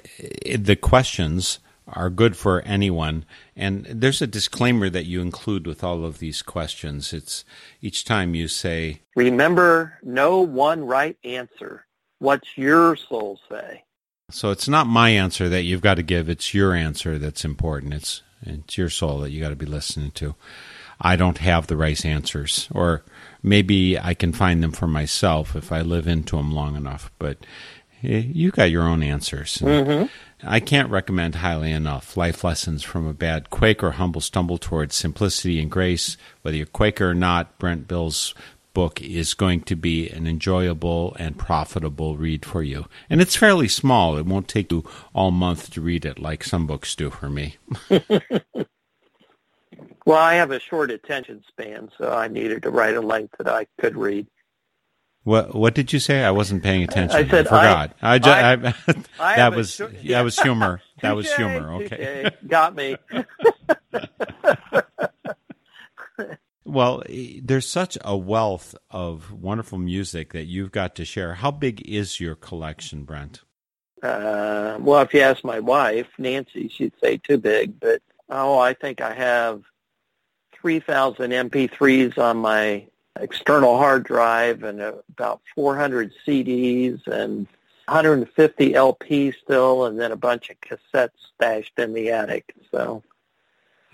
[0.56, 3.26] the questions are good for anyone.
[3.56, 7.14] And there's a disclaimer that you include with all of these questions.
[7.14, 7.46] It's
[7.82, 11.86] each time you say, "Remember, no one right answer.
[12.20, 13.84] What's your soul say?"
[14.30, 16.30] So it's not my answer that you've got to give.
[16.30, 17.94] It's your answer that's important.
[17.94, 20.36] It's it's your soul that you got to be listening to.
[21.00, 23.04] I don't have the right answers, or
[23.44, 27.12] maybe I can find them for myself if I live into them long enough.
[27.20, 27.38] But
[28.04, 29.60] eh, you got your own answers.
[29.60, 30.08] Mm-hmm.
[30.44, 35.60] I can't recommend highly enough Life Lessons from a Bad Quaker Humble Stumble Towards Simplicity
[35.60, 36.16] and Grace.
[36.42, 38.36] Whether you're Quaker or not, Brent Bill's
[38.74, 42.86] book is going to be an enjoyable and profitable read for you.
[43.10, 44.18] And it's fairly small.
[44.18, 44.84] It won't take you
[45.16, 47.58] all month to read it like some books do for me.
[50.08, 53.50] Well, I have a short attention span, so I needed to write a length that
[53.50, 54.26] I could read.
[55.28, 56.24] What What did you say?
[56.24, 57.18] I wasn't paying attention.
[57.18, 57.98] I said I forgot.
[58.02, 60.82] I, I, just, I, I that was that was humor.
[61.02, 61.74] that was humor.
[61.84, 62.96] Okay, got me.
[66.64, 67.04] well,
[67.44, 71.34] there's such a wealth of wonderful music that you've got to share.
[71.34, 73.42] How big is your collection, Brent?
[74.02, 78.74] Uh, well, if you ask my wife, Nancy, she'd say too big, but oh, I
[78.74, 79.62] think I have
[80.54, 82.88] 3,000 MP3s on my
[83.22, 87.48] external hard drive and about 400 CDs and
[87.88, 92.54] 150 LPs still, and then a bunch of cassettes stashed in the attic.
[92.72, 93.04] So,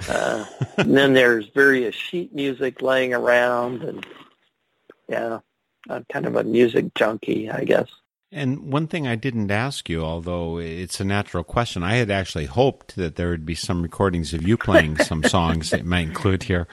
[0.09, 0.45] uh,
[0.77, 4.05] and then there's various sheet music laying around, and
[5.07, 5.39] yeah,
[5.89, 7.89] I'm kind of a music junkie, I guess.
[8.33, 12.47] And one thing I didn't ask you, although it's a natural question, I had actually
[12.47, 16.41] hoped that there would be some recordings of you playing some songs that might include
[16.41, 16.67] here.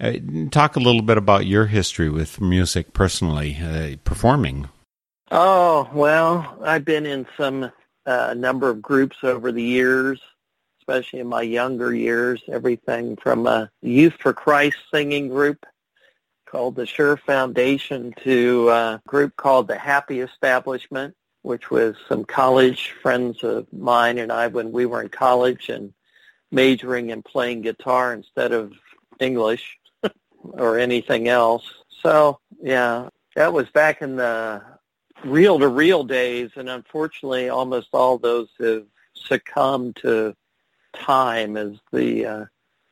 [0.00, 0.14] Uh,
[0.50, 4.68] talk a little bit about your history with music personally, uh, performing.
[5.30, 7.70] Oh, well, I've been in some
[8.04, 10.20] uh, number of groups over the years,
[10.80, 15.64] especially in my younger years, everything from a Youth for Christ singing group
[16.46, 22.94] called the Sure Foundation to a group called the Happy Establishment, which was some college
[23.00, 25.94] friends of mine and I when we were in college and
[26.50, 28.72] majoring in playing guitar instead of
[29.20, 29.78] English
[30.52, 31.64] or anything else.
[32.02, 34.62] So, yeah, that was back in the
[35.24, 38.84] reel-to-reel days, and unfortunately almost all those have
[39.14, 40.34] succumbed to
[40.94, 42.44] time as the uh,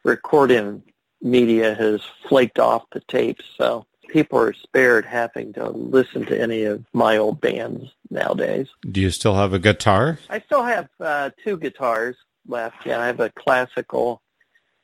[0.04, 0.82] recording
[1.20, 6.64] media has flaked off the tapes, so people are spared having to listen to any
[6.64, 8.68] of my old bands nowadays.
[8.90, 10.18] Do you still have a guitar?
[10.28, 12.84] I still have uh, two guitars left.
[12.84, 14.20] Yeah, I have a classical,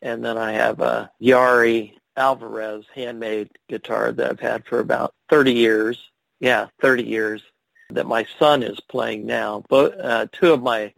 [0.00, 5.52] and then I have a Yairi Alvarez handmade guitar that I've had for about 30
[5.52, 6.10] years.
[6.40, 7.42] Yeah, 30 years
[7.90, 9.64] that my son is playing now.
[9.68, 10.92] Both uh, two of my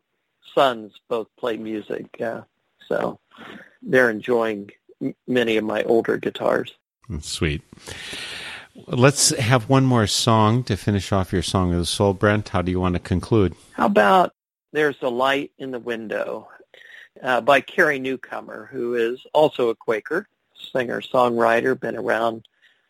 [0.55, 2.43] sons both play music, uh,
[2.89, 3.21] so
[3.83, 4.71] they're enjoying
[5.27, 6.75] many of my older guitars.
[7.21, 7.63] Sweet.
[8.87, 12.51] Let's have one more song to finish off your Song of the Soul, Brent.
[12.51, 13.55] How do you want to conclude?
[13.73, 14.33] How about
[14.73, 16.49] There's a Light in the Window
[17.23, 20.29] uh, by Carrie Newcomer, who is also a Quaker,
[20.73, 22.47] singer-songwriter, been around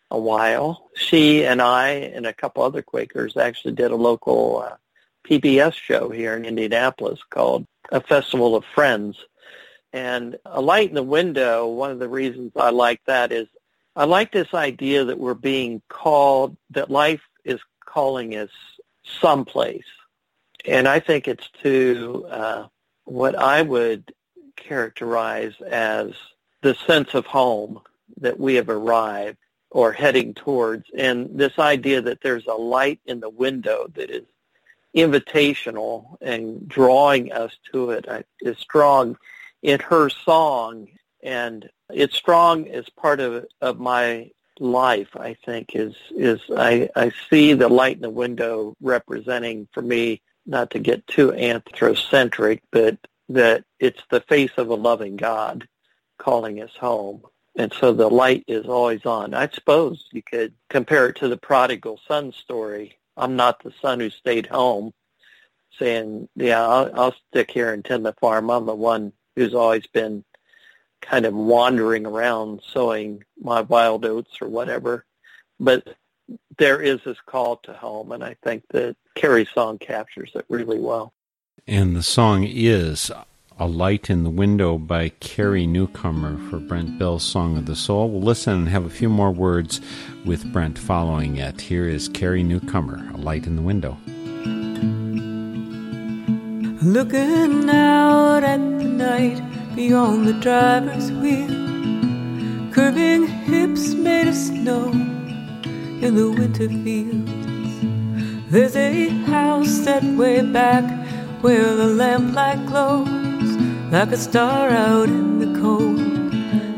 [0.09, 0.89] a while.
[0.95, 4.75] She and I and a couple other Quakers actually did a local uh,
[5.27, 9.17] PBS show here in Indianapolis called A Festival of Friends
[9.93, 13.47] and a light in the window, one of the reasons I like that is
[13.95, 18.49] I like this idea that we're being called, that life is calling us
[19.03, 19.85] someplace.
[20.65, 22.67] And I think it's to uh,
[23.03, 24.13] what I would
[24.55, 26.13] characterize as
[26.61, 27.81] the sense of home
[28.19, 29.37] that we have arrived
[29.71, 30.85] or heading towards.
[30.97, 34.25] And this idea that there's a light in the window that is
[34.95, 39.17] invitational and drawing us to it uh, is strong
[39.61, 40.87] in her song,
[41.23, 45.15] and it's strong as part of of my life.
[45.15, 50.21] I think is is I I see the light in the window representing for me
[50.45, 52.97] not to get too anthrocentric, but
[53.29, 55.67] that it's the face of a loving God
[56.21, 57.23] calling us home.
[57.57, 59.33] And so the light is always on.
[59.33, 62.97] I suppose you could compare it to the prodigal son story.
[63.17, 64.93] I'm not the son who stayed home
[65.77, 68.49] saying, yeah, I'll, I'll stick here and tend the farm.
[68.49, 70.23] I'm the one who's always been
[71.01, 75.05] kind of wandering around sowing my wild oats or whatever.
[75.59, 75.95] But
[76.57, 80.79] there is this call to home, and I think that Carrie's song captures it really
[80.79, 81.13] well.
[81.67, 83.11] And the song is
[83.61, 88.09] A Light in the Window by Carrie Newcomer for Brent Bill's Song of the Soul.
[88.09, 89.79] We'll listen and have a few more words
[90.25, 91.61] with Brent following it.
[91.61, 93.99] Here is Carrie Newcomer, A Light in the Window.
[96.81, 99.39] Looking out at the night
[99.75, 101.53] beyond the driver's wheel,
[102.73, 107.31] curving hips made of snow in the winter fields.
[108.51, 110.83] There's a house set way back
[111.43, 113.30] where the lamplight glows
[113.91, 115.99] like a star out in the cold,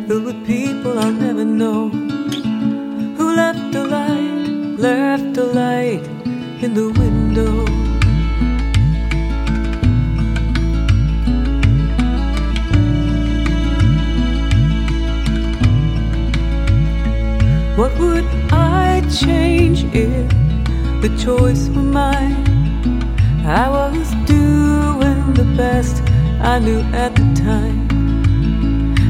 [0.07, 6.03] filled with people I'll never know who left a light, left a light
[6.64, 7.66] in the window.
[17.78, 20.30] What would I change if
[21.03, 22.41] the choice were mine?
[23.45, 26.01] I was doing the best
[26.43, 27.87] I knew at the time.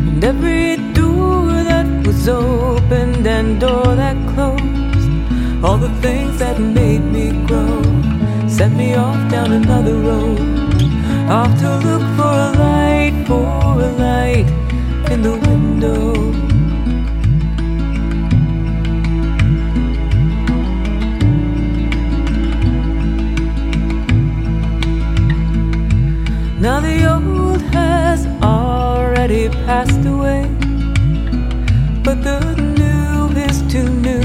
[0.07, 7.03] And every door that was opened and door that closed, all the things that made
[7.03, 7.81] me grow,
[8.47, 10.39] set me off down another road.
[11.27, 14.47] Off to look for a light, for a light
[15.11, 16.42] in the window.
[29.65, 30.43] Passed away,
[32.03, 32.39] but the
[32.79, 34.23] new is too new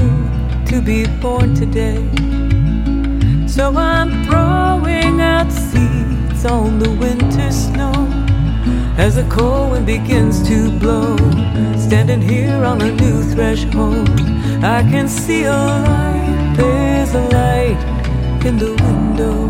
[0.65, 2.03] to be born today.
[3.47, 7.93] So I'm throwing out seeds on the winter snow
[8.97, 11.15] as the cold wind begins to blow.
[11.77, 14.09] Standing here on a new threshold,
[14.61, 19.47] I can see a light, there's a light in the window.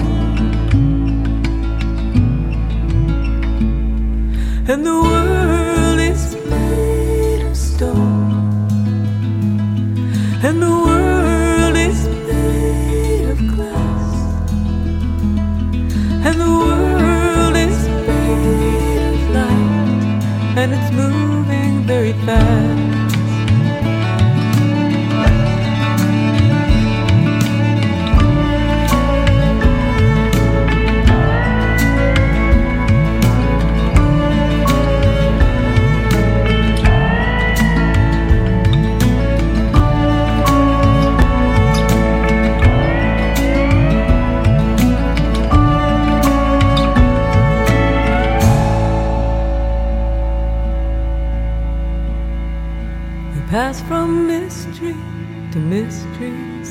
[4.71, 5.68] and the world
[10.41, 14.07] and the world is made of glass,
[16.25, 17.77] and the world is
[18.07, 20.23] made of light,
[20.57, 22.78] and it's moving very fast.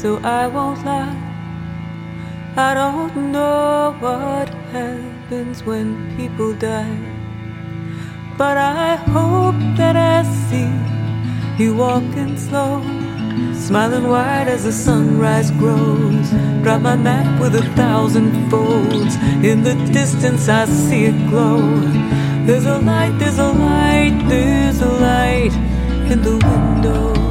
[0.01, 1.17] So I won't lie.
[2.57, 6.99] I don't know what happens when people die.
[8.37, 10.71] But I hope that I see
[11.63, 12.81] you walking slow,
[13.55, 16.31] smiling wide as the sunrise grows.
[16.63, 19.17] Drop my map with a thousand folds.
[19.43, 21.61] In the distance, I see it glow.
[22.47, 25.55] There's a light, there's a light, there's a light
[26.13, 27.28] in the window.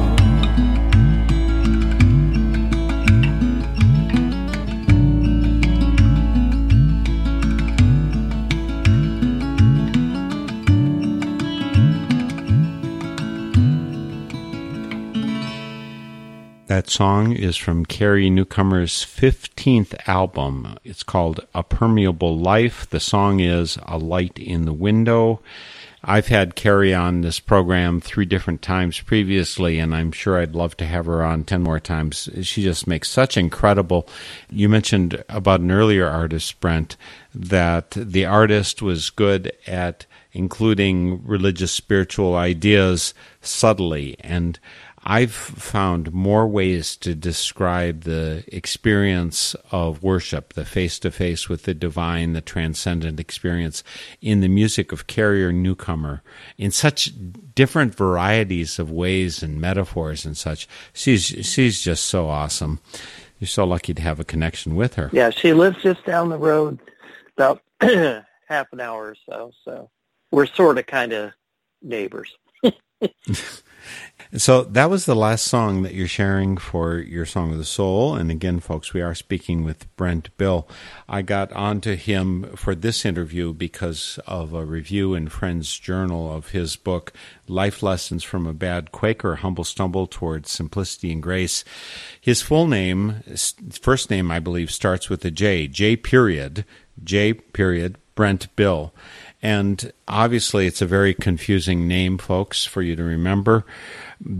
[16.78, 20.78] That song is from Carrie Newcomer's 15th album.
[20.84, 22.88] It's called A Permeable Life.
[22.88, 25.40] The song is A Light in the Window.
[26.04, 30.76] I've had Carrie on this program three different times previously, and I'm sure I'd love
[30.76, 32.28] to have her on 10 more times.
[32.42, 34.08] She just makes such incredible.
[34.48, 36.96] You mentioned about an earlier artist, Brent,
[37.34, 44.16] that the artist was good at including religious spiritual ideas subtly.
[44.20, 44.60] And
[45.10, 51.62] I've found more ways to describe the experience of worship, the face to face with
[51.62, 53.82] the divine, the transcendent experience
[54.20, 56.22] in the music of Carrie Newcomer
[56.58, 57.10] in such
[57.54, 60.68] different varieties of ways and metaphors and such.
[60.92, 62.78] She's she's just so awesome.
[63.40, 65.08] You're so lucky to have a connection with her.
[65.14, 66.80] Yeah, she lives just down the road,
[67.34, 69.52] about half an hour or so.
[69.64, 69.88] So
[70.30, 71.32] we're sort of kind of
[71.80, 72.36] neighbors.
[74.36, 78.14] So that was the last song that you're sharing for your Song of the Soul.
[78.14, 80.68] And again, folks, we are speaking with Brent Bill.
[81.08, 86.50] I got onto him for this interview because of a review in Friends Journal of
[86.50, 87.14] his book,
[87.46, 91.64] Life Lessons from a Bad Quaker, Humble Stumble Towards Simplicity and Grace.
[92.20, 93.22] His full name,
[93.80, 96.66] first name, I believe, starts with a J, J period,
[97.02, 98.92] J period, Brent Bill.
[99.40, 103.64] And obviously, it's a very confusing name, folks, for you to remember.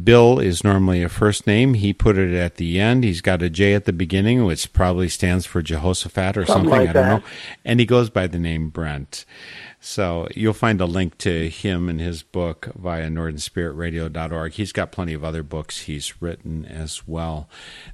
[0.03, 1.75] Bill is normally a first name.
[1.75, 3.05] He put it at the end.
[3.05, 6.71] He's got a J at the beginning, which probably stands for Jehoshaphat or something.
[6.71, 6.71] something.
[6.71, 7.21] Like I don't that.
[7.21, 7.29] know.
[7.65, 9.25] And he goes by the name Brent.
[9.81, 14.53] So you'll find a link to him and his book via northernspiritradio.org.
[14.53, 17.49] He's got plenty of other books he's written as well.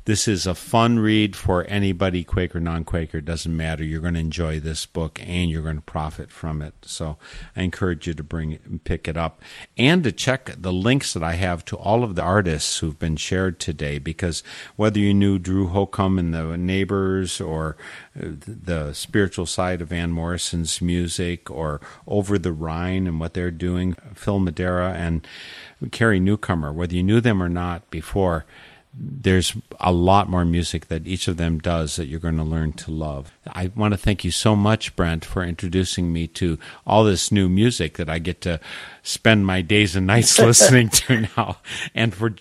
[0.06, 3.84] This is a fun read for anybody, Quaker, non Quaker, doesn't matter.
[3.84, 6.74] You're going to enjoy this book and you're going to profit from it.
[6.82, 7.18] So
[7.54, 9.42] I encourage you to bring it and pick it up
[9.76, 13.16] and to check the links that I have to all of the artists who've been
[13.16, 14.42] shared today because
[14.76, 17.76] whether you knew Drew Holcomb and the neighbors or
[18.14, 23.96] the spiritual side of Van Morrison's music or over the Rhine and what they're doing,
[24.14, 25.26] Phil Madeira and
[25.90, 28.44] Carrie Newcomer, whether you knew them or not before,
[28.96, 32.72] there's a lot more music that each of them does that you're going to learn
[32.72, 33.32] to love.
[33.46, 37.48] I want to thank you so much, Brent, for introducing me to all this new
[37.48, 38.60] music that I get to
[39.02, 41.58] spend my days and nights listening to now,
[41.94, 42.34] and for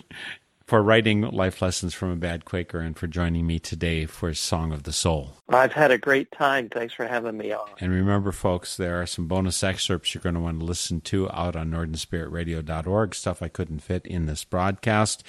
[0.73, 4.73] for writing Life Lessons from a Bad Quaker and for joining me today for Song
[4.73, 5.33] of the Soul.
[5.49, 6.67] I've had a great time.
[6.67, 7.69] Thanks for having me on.
[7.79, 11.29] And remember, folks, there are some bonus excerpts you're going to want to listen to
[11.29, 15.23] out on NorthernSpiritRadio.org, stuff I couldn't fit in this broadcast.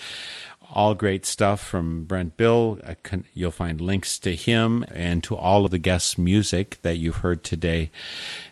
[0.72, 2.80] All great stuff from Brent Bill.
[3.34, 7.44] You'll find links to him and to all of the guests' music that you've heard
[7.44, 7.90] today.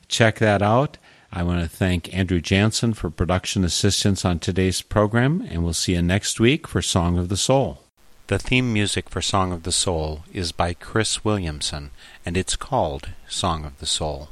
[0.08, 0.98] Check that out.
[1.34, 5.94] I want to thank Andrew Jansen for production assistance on today's program, and we'll see
[5.94, 7.78] you next week for Song of the Soul.
[8.26, 11.90] The theme music for Song of the Soul is by Chris Williamson,
[12.26, 14.28] and it's called Song of the Soul.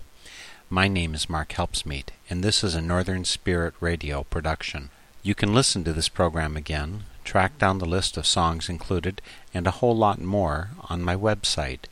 [0.68, 4.90] My name is Mark Helpsmeet, and this is a Northern Spirit Radio production.
[5.22, 9.22] You can listen to this program again, track down the list of songs included,
[9.55, 11.86] and a whole lot more on my website,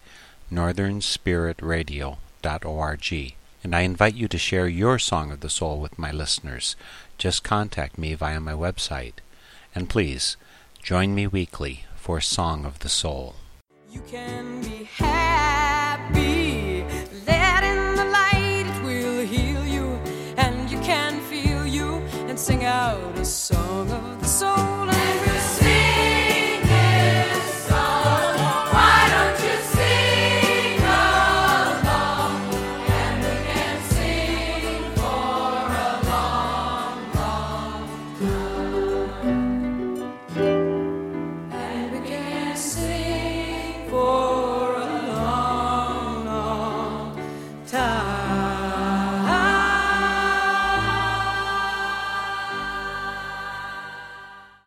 [0.52, 6.76] northernspiritradio.org and I invite you to share your song of the soul with my listeners.
[7.18, 9.14] Just contact me via my website.
[9.74, 10.36] And please,
[10.82, 13.34] join me weekly for Song of the Soul.
[13.90, 16.84] You can be happy,
[17.26, 19.86] let in the light, it will heal you,
[20.36, 21.96] and you can feel you
[22.28, 23.57] and sing out a song.